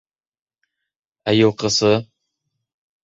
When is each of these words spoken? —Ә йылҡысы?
—Ә 1.33 1.35
йылҡысы? 1.41 1.93